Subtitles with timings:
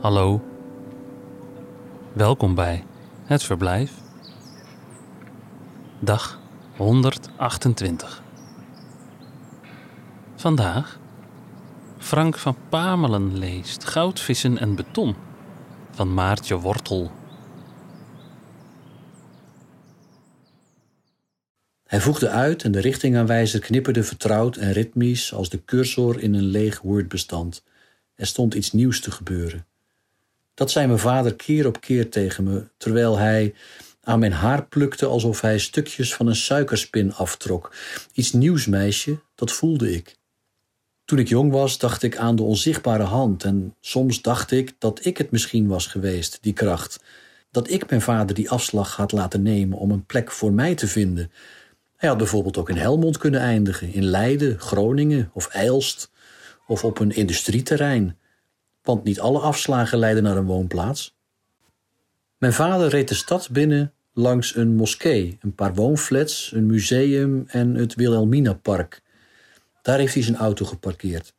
[0.00, 0.42] Hallo.
[2.12, 2.84] Welkom bij
[3.24, 3.92] Het Verblijf.
[5.98, 6.38] Dag
[6.76, 8.22] 128.
[10.34, 10.98] Vandaag
[11.98, 15.16] Frank van Pamelen leest Goudvissen en beton
[15.90, 17.10] van Maartje Wortel.
[21.90, 26.44] Hij voegde uit en de richtingaanwijzer knipperde vertrouwd en ritmisch als de cursor in een
[26.44, 27.62] leeg Word-bestand.
[28.14, 29.66] Er stond iets nieuws te gebeuren.
[30.54, 33.54] Dat zei mijn vader keer op keer tegen me, terwijl hij
[34.02, 37.74] aan mijn haar plukte alsof hij stukjes van een suikerspin aftrok.
[38.12, 40.16] Iets nieuws, meisje, dat voelde ik.
[41.04, 45.04] Toen ik jong was, dacht ik aan de onzichtbare hand en soms dacht ik dat
[45.04, 47.00] ik het misschien was geweest, die kracht.
[47.50, 50.88] Dat ik mijn vader die afslag had laten nemen om een plek voor mij te
[50.88, 51.30] vinden.
[52.00, 56.10] Hij had bijvoorbeeld ook in Helmond kunnen eindigen, in Leiden, Groningen of Eilst,
[56.66, 58.18] of op een industrieterrein
[58.82, 61.16] want niet alle afslagen leiden naar een woonplaats.
[62.38, 67.74] Mijn vader reed de stad binnen langs een moskee, een paar woonflats, een museum en
[67.74, 69.02] het Wilhelmina-park.
[69.82, 71.32] Daar heeft hij zijn auto geparkeerd.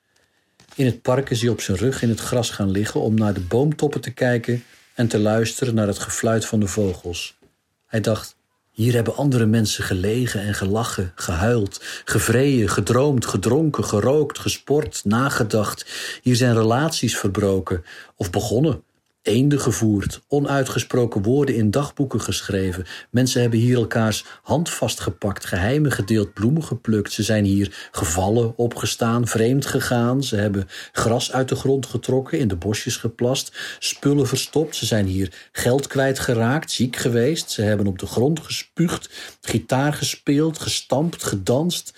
[0.76, 3.34] In het park is hij op zijn rug in het gras gaan liggen om naar
[3.34, 7.38] de boomtoppen te kijken en te luisteren naar het gefluit van de vogels.
[7.86, 8.36] Hij dacht:
[8.72, 15.86] hier hebben andere mensen gelegen en gelachen, gehuild, gevreden, gedroomd, gedronken, gerookt, gesport, nagedacht.
[16.22, 17.84] Hier zijn relaties verbroken
[18.16, 18.84] of begonnen
[19.22, 22.86] eenden gevoerd, onuitgesproken woorden in dagboeken geschreven.
[23.10, 27.12] Mensen hebben hier elkaars hand vastgepakt, geheimen gedeeld, bloemen geplukt.
[27.12, 30.24] Ze zijn hier gevallen, opgestaan, vreemd gegaan.
[30.24, 34.76] Ze hebben gras uit de grond getrokken, in de bosjes geplast, spullen verstopt.
[34.76, 37.52] Ze zijn hier geld kwijtgeraakt, ziek geweest.
[37.52, 39.10] Ze hebben op de grond gespuugd,
[39.42, 41.94] gitaar gespeeld, gestampt, gedanst.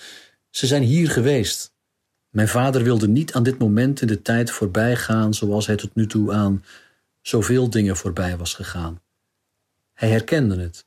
[0.49, 1.71] Ze zijn hier geweest.
[2.29, 5.95] Mijn vader wilde niet aan dit moment in de tijd voorbij gaan zoals hij tot
[5.95, 6.63] nu toe aan
[7.23, 9.01] zoveel dingen voorbij was gegaan.
[9.93, 10.85] Hij herkende het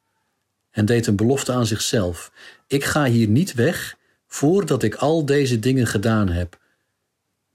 [0.71, 2.33] en deed een belofte aan zichzelf:
[2.67, 6.59] Ik ga hier niet weg voordat ik al deze dingen gedaan heb.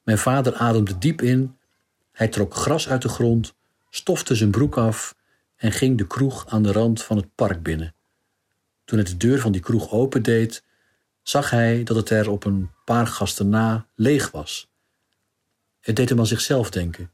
[0.04, 1.58] Mijn vader ademde diep in,
[2.12, 3.54] hij trok gras uit de grond,
[3.90, 5.16] stofte zijn broek af
[5.56, 7.94] en ging de kroeg aan de rand van het park binnen.
[8.86, 10.64] Toen hij de deur van die kroeg opendeed,
[11.22, 14.70] zag hij dat het er op een paar gasten na leeg was.
[15.80, 17.12] Het deed hem aan zichzelf denken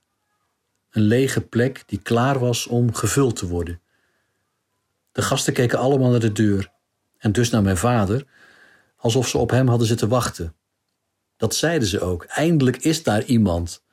[0.89, 3.81] een lege plek die klaar was om gevuld te worden.
[5.11, 6.71] De gasten keken allemaal naar de deur
[7.17, 8.25] en dus naar mijn vader,
[8.97, 10.55] alsof ze op hem hadden zitten wachten.
[11.37, 12.23] Dat zeiden ze ook.
[12.23, 13.83] Eindelijk is daar iemand.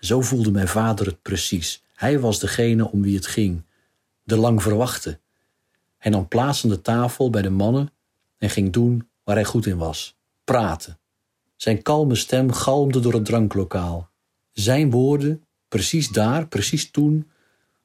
[0.00, 1.82] Zo voelde mijn vader het precies.
[1.94, 3.64] Hij was degene om wie het ging,
[4.22, 5.20] de lang verwachte.
[5.98, 7.92] Hij nam plaats aan de tafel bij de mannen
[8.38, 10.98] en ging doen waar hij goed in was: praten.
[11.56, 14.10] Zijn kalme stem galmde door het dranklokaal.
[14.52, 15.44] Zijn woorden
[15.74, 17.30] precies daar, precies toen,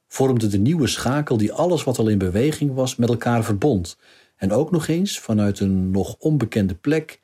[0.08, 3.98] vormde de nieuwe schakel die alles wat al in beweging was met elkaar verbond.
[4.36, 7.20] En ook nog eens, vanuit een nog onbekende plek,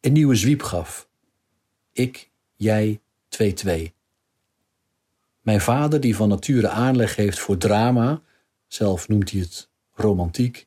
[0.00, 1.08] een nieuwe zwiep gaf.
[1.92, 3.94] Ik, jij, twee, twee.
[5.40, 8.22] Mijn vader, die van nature aanleg heeft voor drama,
[8.66, 10.66] zelf noemt hij het romantiek,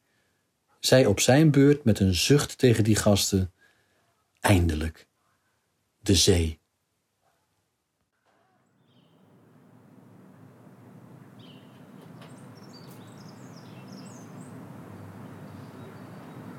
[0.80, 3.52] zei op zijn beurt met een zucht tegen die gasten:
[4.40, 5.08] Eindelijk,
[6.00, 6.62] de zee.